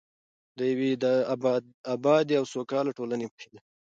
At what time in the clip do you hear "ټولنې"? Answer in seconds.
2.97-3.25